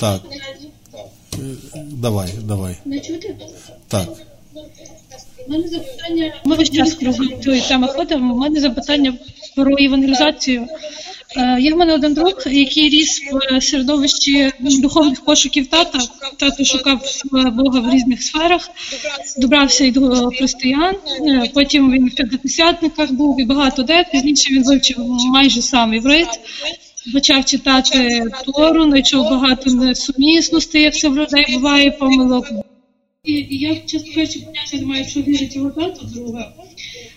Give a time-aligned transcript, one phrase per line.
[0.00, 0.20] Так.
[1.76, 2.76] Давай, давай.
[2.84, 3.36] Не чути?
[3.88, 4.08] Так.
[5.46, 6.34] У мене запитання.
[6.44, 8.34] Ми весь час кругом цієї теми ходимо.
[8.34, 9.14] У мене запитання
[9.56, 10.66] про евангелізацію.
[11.36, 15.98] Е, Є в мене один друг, який ріс в середовищі духовних пошуків тата.
[16.36, 17.00] Тато шукав
[17.32, 18.70] Бога в різних сферах,
[19.38, 20.96] добрався і до християн.
[21.28, 24.04] Е, Потім він в п'ятдесятниках був і багато де.
[24.12, 24.96] Пізніше він вивчив
[25.32, 26.28] майже сам іврит.
[27.12, 32.46] Почав читати Тору, знайшов багато несумісностей, як це в людей буває, помилок.
[33.24, 36.52] І, і я, чесно кажучи, поняття не маю, що вірить його тато друга.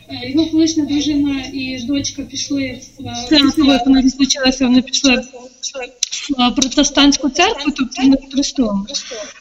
[0.09, 5.23] Е, Його колишня дружина і дочка пішли в це коли вона розлучилася, вони пішли
[6.29, 8.88] в протестантську церкву, тобто не Христом.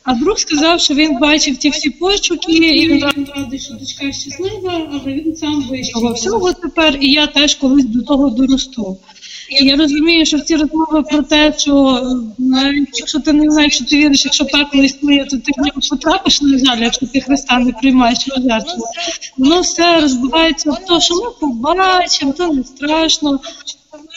[0.03, 3.05] А друг сказав, що він бачив ті всі пошуки, і він
[3.37, 8.03] радий, що дочка щаслива, але він сам вийшов всього тепер, і я теж колись до
[8.03, 8.99] того доросту.
[9.61, 12.03] Я розумію, що ці розмови про те, що
[12.39, 15.81] навіть якщо ти не знаєш, що ти віриш, якщо пекло існує, то ти в нього
[15.91, 18.85] потрапиш, на жаль, якщо ти Христа не приймаєш його жертву.
[19.39, 23.41] Воно все розбивається в те, що ми побачимо, то не страшно.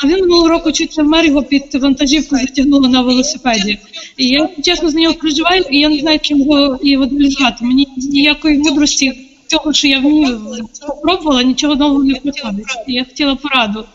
[0.03, 3.79] А він минулого року чуть не вмер, його під вантажівку затягнуло на велосипеді.
[4.17, 7.65] І я чесно з нього переживаю, і я не знаю, чим його і евангелізувати.
[7.65, 9.13] Мені ніякої мудрості
[9.47, 10.41] цього, що я вмію
[10.73, 12.65] спробувала, нічого нового не приходить.
[12.87, 13.85] Я хотіла пораду.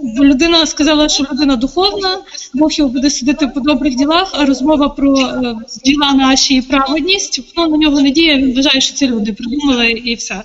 [0.00, 2.18] Людина сказала, що людина духовна,
[2.54, 7.40] Бог його буде судити по добрих ділах, а розмова про е, діла наші і праведність,
[7.56, 10.42] воно на нього не діє, він вважає, що це люди придумали і все.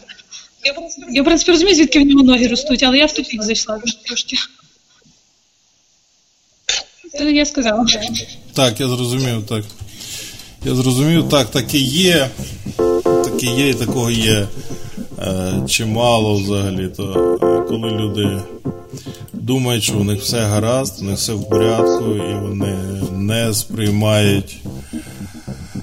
[1.12, 4.38] Я в принципі розумію, звідки в нього ноги ростуть, але я в тупік зайшла трошки.
[7.18, 7.86] Це я сказала.
[8.54, 9.64] Так, я зрозумів, так.
[10.66, 12.30] Я зрозумів, так, таке є.
[13.24, 14.48] Таке є і такого є
[15.20, 16.90] е, чимало взагалі.
[16.98, 17.38] То
[17.70, 18.42] коли люди
[19.42, 22.78] думають, що у них все гаразд, у них все в порядку, і вони
[23.12, 24.62] не сприймають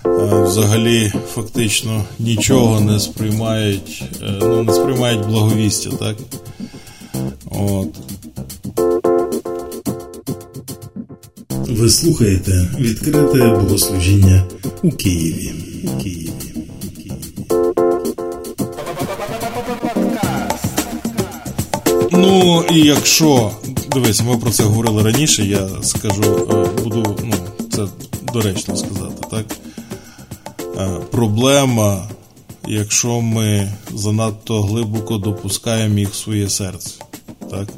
[0.06, 6.16] е, взагалі фактично нічого не сприймають, е, ну, не сприймають благовістя, так?
[7.50, 7.88] От.
[11.68, 14.44] Ви слухаєте відкрите богослужіння.
[14.82, 15.67] У Києві.
[22.18, 23.50] Ну і якщо
[23.92, 27.34] дивись, ми про це говорили раніше, я скажу, е, буду ну,
[27.70, 27.86] це
[28.32, 29.46] доречно сказати, так?
[30.78, 32.08] Е, Проблема,
[32.66, 36.90] якщо ми занадто глибоко допускаємо їх в своє серце,
[37.50, 37.68] так?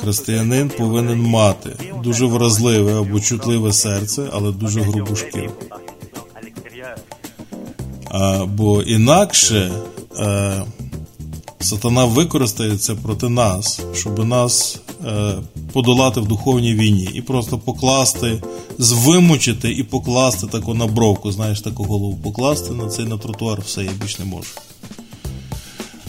[0.00, 1.70] Християнин повинен мати
[2.04, 5.50] дуже вразливе або чутливе серце, але дуже грубу шкіру.
[8.10, 9.72] А, бо інакше
[10.18, 10.62] е,
[11.66, 15.34] сатана використає це проти нас, щоб нас е,
[15.72, 18.42] подолати в духовній війні і просто покласти,
[18.78, 23.84] звимучити і покласти таку на бровку, знаєш, таку голову покласти на цей на тротуар, все,
[23.84, 24.48] я більш не можу.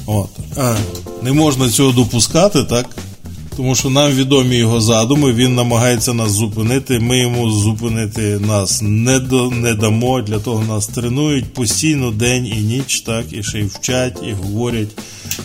[0.06, 0.30] От.
[0.58, 0.76] А,
[1.22, 2.86] не можна цього допускати, так?
[3.58, 7.00] Тому що нам відомі його задуми, він намагається нас зупинити.
[7.00, 10.22] Ми йому зупинити нас не до, не дамо.
[10.22, 14.88] Для того нас тренують постійно день і ніч, так, і ще й вчать, і говорять,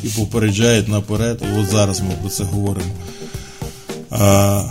[0.05, 1.43] і попереджають наперед.
[1.43, 2.91] І от зараз ми про це говоримо.
[4.11, 4.63] А,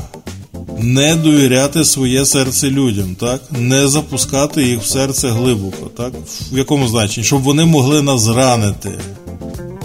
[0.80, 3.42] Не довіряти своє серце людям, так?
[3.52, 5.92] не запускати їх в серце глибоко.
[5.98, 6.14] так?
[6.52, 7.26] В якому значенні?
[7.26, 8.92] Щоб вони могли нас ранити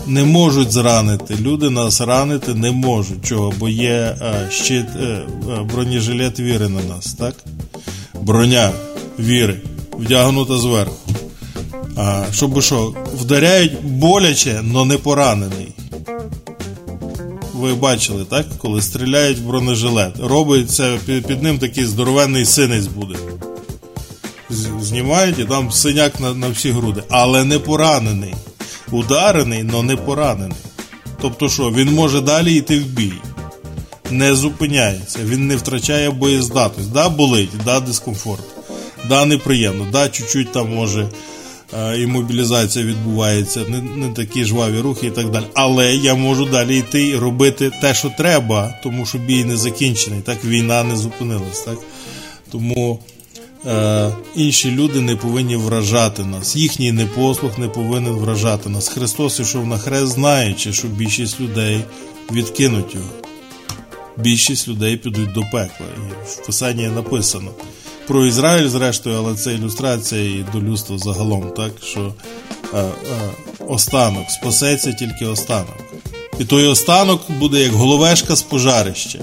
[0.07, 1.37] не можуть зранити.
[1.41, 3.25] Люди нас ранити не можуть.
[3.25, 3.53] Чого?
[3.59, 5.27] Бо є а, щит, е, е,
[5.73, 7.35] бронежилет віри на нас, так?
[8.23, 8.71] Броня
[9.19, 9.61] віри,
[9.99, 10.97] вдягнута зверху.
[11.97, 15.69] А, Щоб що, вдаряють боляче, але не поранений.
[17.55, 18.47] Ви бачили, так?
[18.59, 20.15] Коли стріляють в бронежилет.
[20.21, 23.15] Робиться під ним такий здоровенний синець буде.
[24.81, 28.35] Знімають і там синяк на, на всі груди, але не поранений
[28.91, 30.57] ударений, але не поранений.
[31.21, 33.13] Тобто, що, він може далі йти в бій,
[34.11, 36.93] не зупиняється, він не втрачає боєздатність.
[36.93, 38.45] Да, болить, да, дискомфорт,
[39.09, 41.09] да, неприємно, да, чуть-чуть там може
[41.79, 45.45] е, і мобілізація відбувається, не не такі жваві рухи і так далі.
[45.55, 50.21] Але я можу далі йти і робити те, що треба, тому що бій не закінчений,
[50.21, 51.61] так війна не зупинилась.
[51.61, 51.79] так.
[52.51, 53.01] Тому
[54.35, 56.57] інші люди не повинні вражати нас.
[56.57, 58.89] Їхній непослух не повинен вражати нас.
[58.89, 61.81] Христос ішов на хрест, знаючи, що більшість людей
[62.33, 63.09] відкинуть його.
[64.17, 65.87] Більшість людей підуть до пекла.
[65.97, 67.51] І в Писанні написано.
[68.07, 72.15] Про Ізраїль, зрештою, але це ілюстрація і до людства загалом, так що
[72.75, 72.93] е, е,
[73.69, 75.77] останок спасеться тільки останок.
[76.39, 79.19] І той останок буде як головешка з пожарища.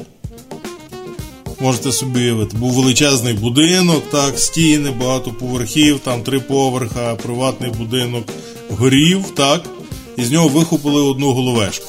[1.60, 8.24] Можете собі уявити, був величезний будинок, так, стіни, багато поверхів, там три поверха, приватний будинок
[8.70, 9.64] горів, так,
[10.18, 11.88] і з нього вихопили одну головешку.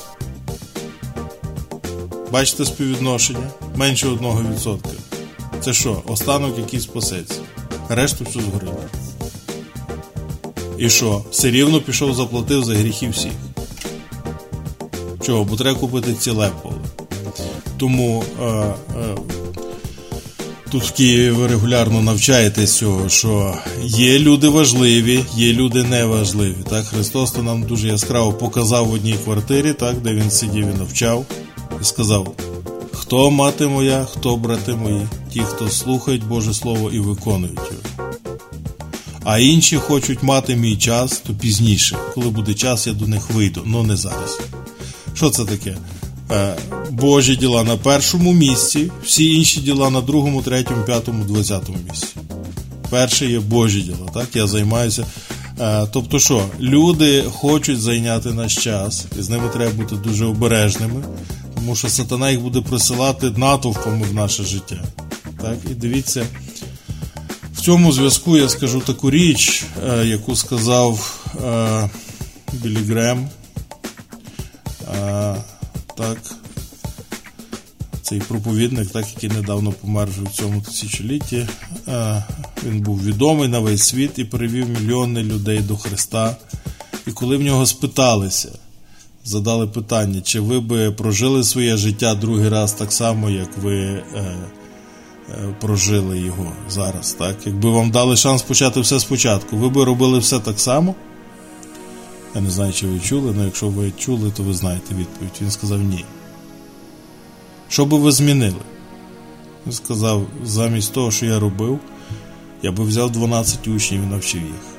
[2.33, 3.51] Бачите співвідношення?
[3.77, 4.79] Менше 1%.
[5.61, 6.03] Це що?
[6.07, 7.41] Останок який спасеться.
[7.89, 8.81] Решту все згоріло.
[10.79, 11.25] І що?
[11.31, 13.33] Все рівно пішов, заплатив за гріхи всіх.
[15.27, 15.45] Чого?
[15.45, 16.75] Бо треба купити ціле поле.
[17.77, 18.75] Тому е, е,
[20.75, 26.57] тут в Києві регулярно навчаєтесь цього, що є люди важливі, є люди неважливі.
[26.71, 26.85] Так?
[26.85, 31.27] Христос то нам дуже яскраво показав в одній квартирі, так, де він сидів і навчав,
[31.81, 32.35] і сказав:
[32.93, 38.11] Хто мати моя, хто брати мої, ті, хто слухають Боже Слово і виконують його.
[39.25, 41.99] А інші хочуть мати мій час, то пізніше.
[42.15, 44.41] Коли буде час, я до них вийду, але не зараз.
[45.15, 45.77] Що це таке?
[46.35, 46.57] Е,
[46.91, 52.17] Божі діла на першому місці, всі інші діла на другому, третьому, п'ятому, двадцятому місці.
[52.91, 54.37] Перше є Божі діла, так?
[54.37, 55.07] Я займаюся.
[55.61, 61.05] Е, тобто, що, люди хочуть зайняти наш час, і з ними треба бути дуже обережними,
[61.55, 64.85] тому що сатана їх буде присилати натовпами в наше життя.
[65.43, 65.59] Так?
[65.71, 66.27] І дивіться,
[67.55, 71.21] в цьому зв'язку я скажу таку річ, е, яку сказав
[72.53, 73.29] Білі Грем.
[75.97, 76.19] Так,
[78.03, 81.49] цей проповідник, так, який недавно помер в цьому тисячолітті,
[82.67, 86.37] він був відомий на весь світ і привів мільйони людей до Христа.
[87.07, 88.53] І коли в нього спиталися,
[89.25, 94.03] задали питання, чи ви би прожили своє життя другий раз так само, як ви е,
[94.15, 97.13] е, прожили його зараз.
[97.13, 97.37] так?
[97.47, 100.95] Якби вам дали шанс почати все спочатку, ви би робили все так само?
[102.35, 105.33] Я не знаю, чи ви чули, але якщо ви чули, то ви знаєте відповідь.
[105.41, 106.05] Він сказав ні.
[107.69, 108.61] Що би ви змінили?
[109.67, 111.81] Він сказав, замість того, що я робив,
[112.63, 114.75] я би взяв 12 учнів і навчив їх.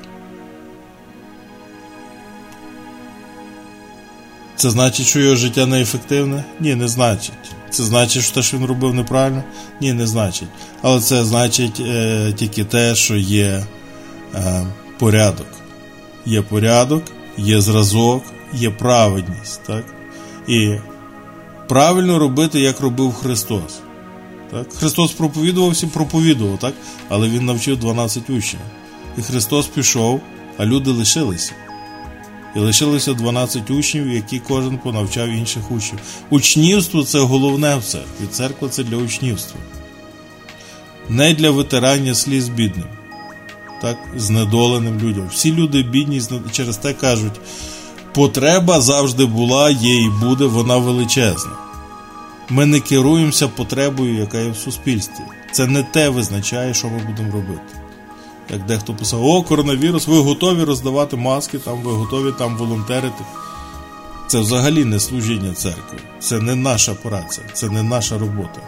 [4.56, 6.44] Це значить, що його життя неефективне?
[6.60, 7.34] Ні, не значить.
[7.70, 9.44] Це значить, що те, що він робив неправильно?
[9.80, 10.48] Ні, не значить.
[10.82, 13.66] Але це значить е, тільки те, що є
[14.34, 14.66] е,
[14.98, 15.46] порядок.
[16.26, 17.02] Є порядок,
[17.38, 18.22] є зразок,
[18.54, 19.60] є праведність.
[19.66, 19.84] Так?
[20.48, 20.74] І
[21.68, 23.78] правильно робити, як робив Христос.
[24.50, 24.72] Так?
[24.72, 25.14] Христос
[25.70, 26.74] всім проповідував, так?
[27.08, 28.62] але Він навчив 12 учнів.
[29.18, 30.20] І Христос пішов,
[30.58, 31.52] а люди лишилися.
[32.56, 36.00] І лишилося 12 учнів, які кожен понавчав інших учнів.
[36.30, 37.98] Учнівство це головне все.
[38.24, 39.60] І церква це для учнівства.
[41.08, 42.95] Не для витирання сліз бідним
[43.82, 45.28] так, знедоленим людям.
[45.30, 47.40] Всі люди бідні, через те кажуть,
[48.14, 51.52] потреба завжди була, є і буде, вона величезна.
[52.48, 55.24] Ми не керуємося потребою, яка є в суспільстві.
[55.52, 57.62] Це не те визначає, що ми будемо робити.
[58.50, 63.24] Як дехто писав, о, коронавірус, ви готові роздавати маски, там ви готові там волонтерити.
[64.26, 65.98] Це взагалі не служіння церкви.
[66.20, 68.60] Це не наша праця, це не наша робота.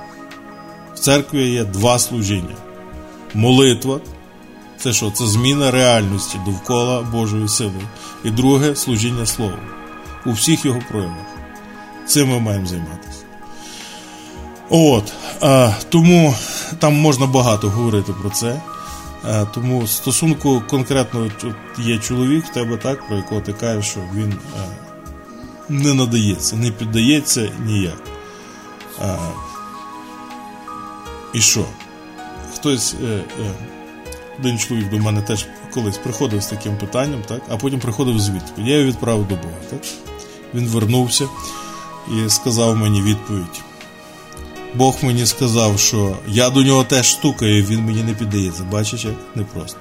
[0.94, 2.56] В церкві є два служіння:
[3.34, 4.00] молитва
[4.78, 5.10] це що?
[5.10, 7.80] Це зміна реальності довкола Божої сили.
[8.24, 9.58] І друге служіння Слову
[10.26, 11.26] у всіх його проявах.
[12.06, 13.18] Цим ми маємо займатися.
[14.70, 16.34] От, а, Тому
[16.78, 18.60] там можна багато говорити про це.
[19.24, 21.30] А, тому стосунку конкретно
[21.78, 24.60] є чоловік в тебе, так, про якого ти кажеш, що він а,
[25.68, 28.02] не надається, не піддається ніяк.
[29.02, 29.16] А,
[31.32, 31.64] І що?
[32.54, 32.94] Хтось.
[33.04, 33.77] Е, е,
[34.40, 38.30] один чоловік до мене теж колись приходив з таким питанням, так, а потім приходив з.
[38.58, 39.56] Я його відправив до Бога.
[39.70, 39.80] Так?
[40.54, 41.28] Він вернувся
[42.08, 43.62] і сказав мені відповідь.
[44.74, 48.64] Бог мені сказав, що я до нього теж стукаю, він мені не піддається.
[48.64, 49.78] Бачиш, як непросто.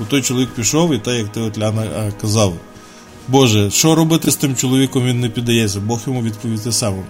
[0.00, 2.54] У той чоловік пішов, і так, як ти от Ляна казав,
[3.28, 5.80] Боже, що робити з тим чоловіком, він не піддається.
[5.80, 7.02] Бог йому відповів те саме.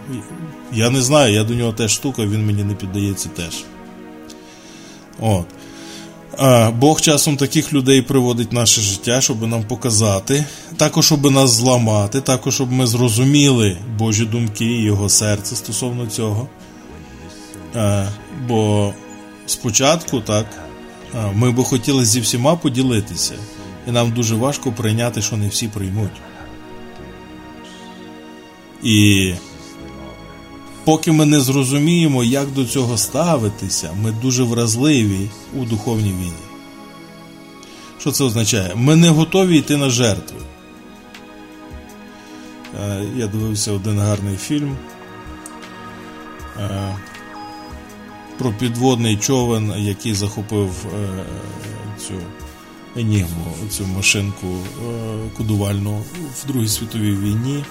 [0.73, 3.65] Я не знаю, я до нього теж стукаю, він мені не піддається теж.
[5.21, 5.47] От.
[6.75, 10.45] Бог часом таких людей приводить в наше життя, щоб нам показати,
[10.77, 16.49] також щоб нас зламати, також щоб ми зрозуміли Божі думки і Його серце стосовно цього.
[18.49, 18.93] Бо
[19.47, 20.47] спочатку так,
[21.35, 23.35] ми би хотіли зі всіма поділитися,
[23.89, 26.21] і нам дуже важко прийняти, що не всі приймуть.
[28.83, 29.33] І
[30.85, 36.33] Поки ми не зрозуміємо, як до цього ставитися, ми дуже вразливі у духовній війні.
[37.99, 38.73] Що це означає?
[38.75, 40.39] Ми не готові йти на жертви.
[42.81, 44.77] Е, я дивився один гарний фільм.
[46.61, 46.97] е,
[48.39, 51.25] про підводний човен, який захопив е,
[51.99, 52.15] цю
[53.01, 54.47] енігму, цю машинку
[55.37, 56.03] кодувальну
[56.35, 57.65] в Другій світовій війні.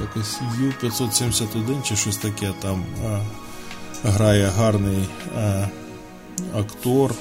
[0.00, 2.84] Якось Ю-571 чи щось таке там
[4.04, 5.08] грає гарний
[6.58, 7.14] актор.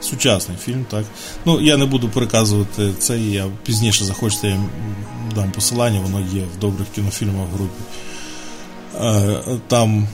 [0.00, 1.04] Сучасний фільм, так.
[1.44, 4.60] Ну, я не буду переказувати це, я пізніше захочете, я
[5.34, 7.82] дам посилання, воно є в добрих кінофільмах в групі.
[9.00, 10.06] Е, там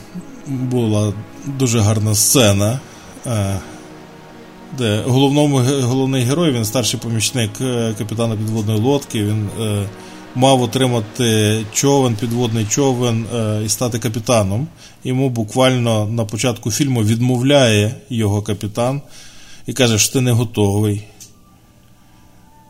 [0.46, 1.12] була
[1.46, 2.80] дуже гарна сцена,
[3.26, 3.58] е,
[4.78, 9.48] де головному, головний герой, він старший помічник е, капітана підводної лодки, він
[10.34, 13.26] мав отримати човен, підводний човен
[13.66, 14.66] і стати капітаном.
[15.04, 19.02] Йому буквально на початку фільму відмовляє його капітан
[19.66, 21.02] і каже, що ти не готовий.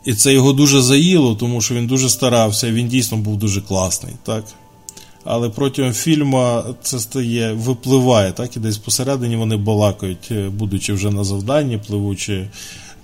[0.05, 4.13] І це його дуже заїло, тому що він дуже старався, він дійсно був дуже класний.
[4.23, 4.43] так.
[5.27, 11.11] Але протягом фільму це стає, випливає, так, і десь посередині вони балакають, е, будучи вже
[11.11, 12.47] на завданні, пливучи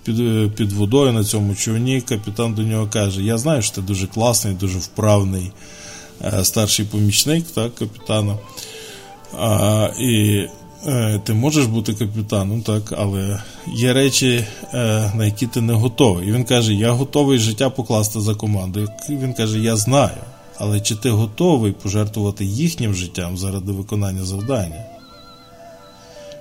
[0.03, 3.81] під е, під водою на цьому човні, капітан до нього каже: Я знаю, що ти
[3.81, 5.51] дуже класний, дуже вправний
[6.23, 8.37] е, старший помічник так, капітана.
[9.37, 10.47] А, І
[10.87, 13.41] Е, ти можеш бути капітаном, так, але
[13.75, 14.45] є речі,
[15.15, 16.27] на які ти не готовий.
[16.27, 18.87] І він каже: Я готовий життя покласти за команду.
[19.09, 20.17] Він каже, я знаю.
[20.57, 24.85] Але чи ти готовий пожертвувати їхнім життям заради виконання завдання?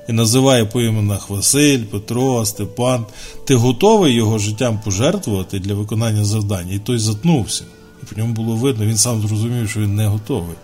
[0.09, 3.07] І називає по іменах Василь, Петро, Степан.
[3.45, 6.75] Ти готовий його життям пожертвувати для виконання завдання?
[6.75, 7.65] І той затнувся.
[8.03, 10.57] І по ньому було видно, він сам зрозумів, що він не готовий.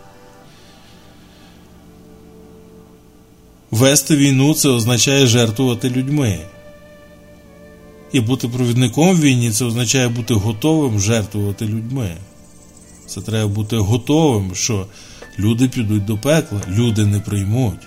[3.70, 6.38] Вести війну це означає жертвувати людьми.
[8.12, 12.16] І бути провідником в війні це означає бути готовим жертвувати людьми.
[13.06, 14.86] Це треба бути готовим, що
[15.38, 17.80] люди підуть до пекла, люди не приймуть.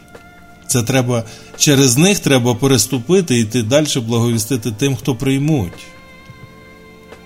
[0.69, 1.23] Це треба,
[1.57, 5.73] через них треба переступити і йти далі благовістити тим, хто приймуть.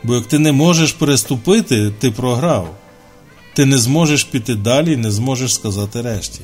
[0.03, 2.75] Бо як ти не можеш переступити, ти програв.
[3.53, 6.39] Ти не зможеш піти далі не зможеш сказати решті.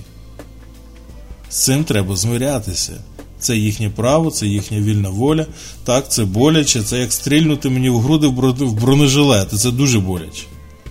[1.50, 2.94] З цим треба змирятися.
[3.40, 5.46] Це їхнє право, це їхня вільна воля.
[5.84, 9.52] Так, це боляче, це як стрільнути мені в груди в бронежилет.
[9.60, 10.44] Це дуже боляче.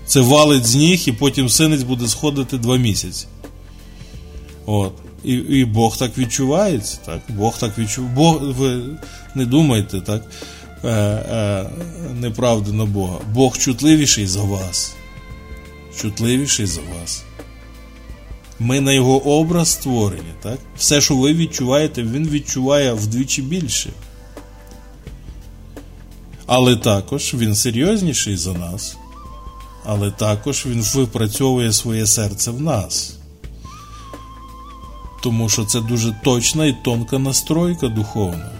[0.06, 3.26] Це валить з ніг, і потім синець буде сходити два місяці.
[4.66, 4.92] От.
[5.28, 6.98] І і Бог так відчувається.
[7.06, 7.20] так?
[7.28, 8.14] Бог так відчуває.
[8.14, 8.80] Бог, ви
[9.34, 10.22] не думайте, так?
[10.84, 11.70] Е, е,
[12.14, 13.18] неправди на Бога.
[13.34, 14.94] Бог чутливіший за вас.
[16.00, 17.22] Чутливіший за вас.
[18.58, 20.34] Ми на його образ створені.
[20.42, 20.58] так?
[20.76, 23.90] Все, що ви відчуваєте, він відчуває вдвічі більше.
[26.46, 28.96] Але також він серйозніший за нас.
[29.84, 33.17] Але також він випрацьовує своє серце в нас.
[35.22, 38.50] Тому що це дуже точна і тонка настройка духовна.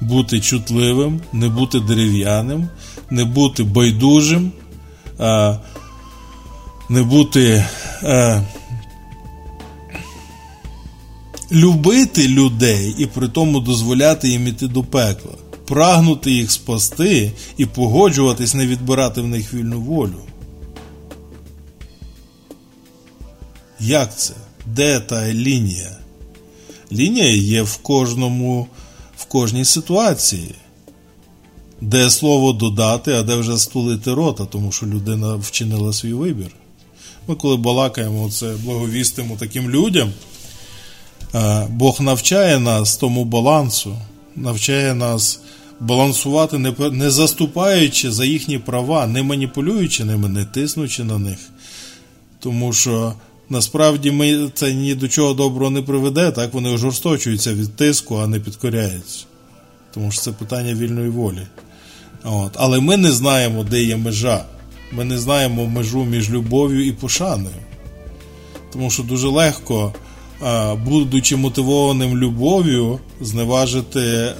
[0.00, 2.68] Бути чутливим, не бути дерев'яним,
[3.10, 4.52] не бути байдужим,
[6.88, 7.64] не бути.
[11.52, 15.32] Любити людей і при тому дозволяти їм іти до пекла,
[15.66, 20.20] прагнути їх спасти і погоджуватись не відбирати в них вільну волю.
[23.80, 24.34] Як це?
[24.66, 25.96] Де та лінія?
[26.92, 28.66] Лінія є в кожному,
[29.16, 30.54] в кожній ситуації.
[31.80, 36.50] Де слово додати, а де вже стулити рота, тому що людина вчинила свій вибір.
[37.28, 40.12] Ми, коли балакаємо, це благовістимо таким людям.
[41.68, 43.96] Бог навчає нас тому балансу,
[44.36, 45.40] навчає нас
[45.80, 51.38] балансувати, не заступаючи за їхні права, не маніпулюючи ними, не тиснучи на них.
[52.40, 53.14] Тому що
[53.48, 58.26] насправді ми це ні до чого доброго не приведе, так вони ожорсточуються від тиску, а
[58.26, 59.24] не підкоряються.
[59.94, 61.46] Тому що це питання вільної волі.
[62.24, 62.52] От.
[62.54, 64.44] Але ми не знаємо, де є межа.
[64.92, 67.56] Ми не знаємо межу між любов'ю і пошаною.
[68.72, 69.94] Тому що дуже легко
[70.84, 74.34] будучи мотивованим любов'ю, зневажити е,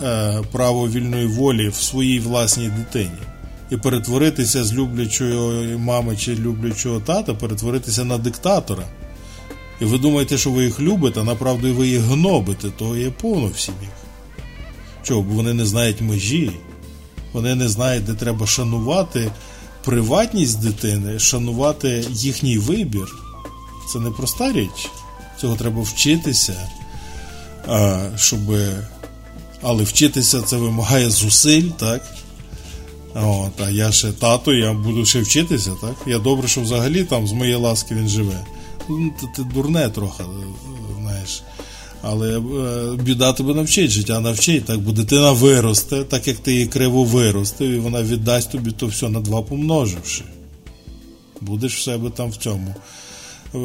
[0.52, 3.33] право вільної волі в своїй власній дитині
[3.70, 8.84] і перетворитися з люблячої мами чи люблячого тата, перетворитися на диктатора.
[9.80, 13.46] І ви думаєте, що ви їх любите, а направду ви їх гнобите, того є повно
[13.46, 13.92] в сім'ях.
[15.02, 15.22] Чого?
[15.22, 16.50] Бо вони не знають межі,
[17.32, 19.30] вони не знають, де треба шанувати
[19.84, 23.08] приватність дитини, шанувати їхній вибір.
[23.92, 24.90] Це не проста річ.
[25.40, 26.68] Цього треба вчитися,
[28.16, 28.40] щоб.
[29.62, 32.02] Але вчитися це вимагає зусиль, так?
[33.14, 35.94] От, А я ще тато, я буду ще вчитися, так?
[36.06, 38.46] Я добре, що взагалі там з моєї ласки він живе.
[38.88, 40.24] ну, ти, дурне трохи,
[41.00, 41.42] знаєш.
[42.02, 44.64] Але е, біда тебе навчить, життя навчить.
[44.64, 48.86] Так, бо дитина виросте, так як ти її криво виростив, і вона віддасть тобі то
[48.86, 50.24] все на два помноживши.
[51.40, 52.74] Будеш в себе там в цьому,
[53.54, 53.58] е,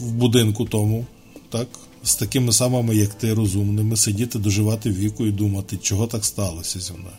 [0.00, 1.06] в будинку тому,
[1.50, 1.66] так,
[2.02, 6.92] з такими самими, як ти, розумними, сидіти, доживати віку і думати, чого так сталося зі
[6.92, 7.16] мною.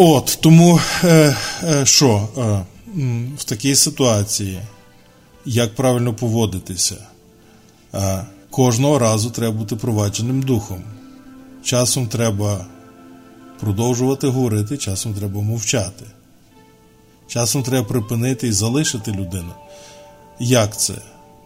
[0.00, 2.64] От, тому е, е, що е,
[3.38, 4.60] в такій ситуації,
[5.44, 6.96] як правильно поводитися,
[7.94, 10.82] е, кожного разу треба бути провадженим духом.
[11.62, 12.66] Часом треба
[13.60, 16.04] продовжувати говорити, часом треба мовчати.
[17.28, 19.52] Часом треба припинити і залишити людину.
[20.40, 20.94] Як це?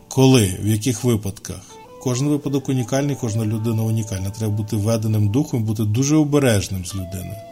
[0.09, 1.61] Коли, в яких випадках?
[2.03, 4.31] Кожен випадок унікальний, кожна людина унікальна.
[4.31, 7.52] Треба бути введеним духом, бути дуже обережним з людиною.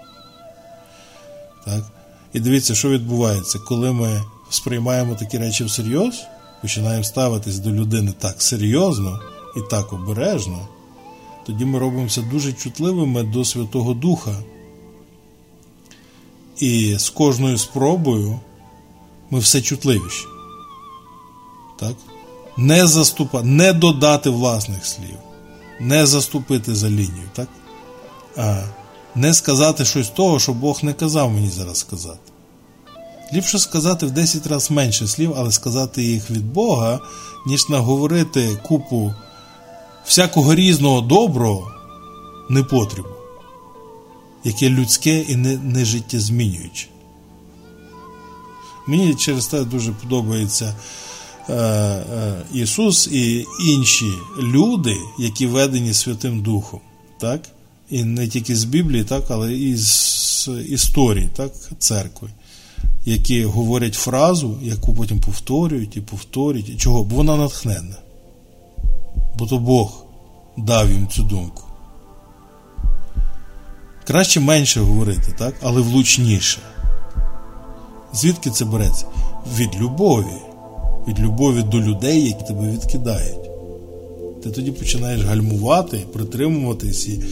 [1.65, 1.85] Так?
[2.33, 6.25] І дивіться, що відбувається, коли ми сприймаємо такі речі всерйоз,
[6.63, 9.21] починаємо ставитись до людини так серйозно
[9.57, 10.69] і так обережно,
[11.47, 14.35] тоді ми робимося дуже чутливими до Святого Духа.
[16.59, 18.41] І з кожною спробою
[19.31, 20.27] ми все чутливіші.
[21.79, 21.95] Так?
[22.57, 25.19] Не заступати, не додати власних слів,
[25.81, 27.49] не заступити за лінію, так?
[28.37, 28.63] А
[29.15, 32.33] не сказати щось того, що Бог не казав мені зараз сказати.
[33.33, 37.01] Ліпше сказати в 10 разів менше слів, але сказати їх від Бога,
[37.47, 39.15] ніж наговорити купу
[40.05, 41.71] всякого різного доброго
[42.49, 43.09] непотрібу,
[44.45, 46.87] яке людське і не, не життєзмінююче.
[48.87, 50.75] Мені через те дуже подобається
[51.49, 56.81] е, е, Ісус і інші люди, які ведені Святим Духом.
[57.19, 57.41] так?
[57.91, 62.29] І не тільки з Біблії, так, але і з історії так, церкви,
[63.05, 66.81] які говорять фразу, яку потім повторюють і повторюють.
[66.81, 67.05] Чого?
[67.05, 67.97] Бо вона натхненна.
[69.39, 70.05] Бо то Бог
[70.57, 71.63] дав їм цю думку.
[74.05, 75.55] Краще менше говорити, так?
[75.63, 76.59] але влучніше.
[78.15, 79.07] Звідки це береться?
[79.59, 80.37] Від любові.
[81.09, 83.51] Від любові до людей, які тебе відкидають.
[84.43, 87.23] Ти тоді починаєш гальмувати, притримуватись і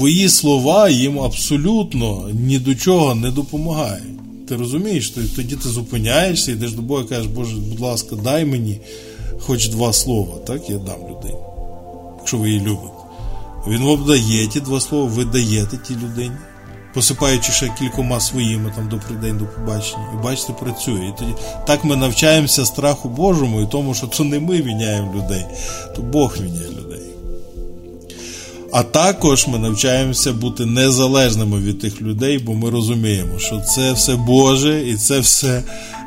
[0.00, 4.46] твої слова їм абсолютно ні до чого не допомагають.
[4.48, 8.80] Ти розумієш, тоді ти зупиняєшся, йдеш до Бога і кажеш, Боже, будь ласка, дай мені
[9.40, 11.38] хоч два слова, так я дам людині,
[12.18, 12.94] якщо ви її любите.
[13.68, 16.36] Він вам дає ті два слова, ви даєте тій людині,
[16.94, 20.06] посипаючи ще кількома своїми там добрий день до побачення.
[20.14, 21.06] І бачите, працює.
[21.08, 21.32] І тоді
[21.66, 25.44] так ми навчаємося страху Божому і тому, що це не ми міняємо людей,
[25.96, 27.09] то Бог міняє людей.
[28.72, 34.16] А також ми навчаємося бути незалежними від тих людей, бо ми розуміємо, що це все
[34.16, 35.62] Боже і це все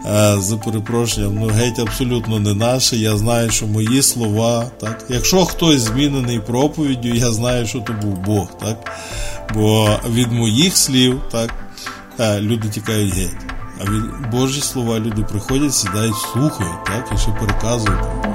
[0.06, 2.98] е, за перепрошенням, ну геть абсолютно не наше.
[2.98, 8.18] Я знаю, що мої слова, так, якщо хтось змінений проповіддю, я знаю, що то був
[8.18, 8.92] Бог, так.
[9.54, 11.54] Бо від моїх слів так,
[12.20, 13.38] е, люди тікають геть.
[13.82, 18.33] А від Божі слова люди приходять, сідають, слухають, так, і ще переказують.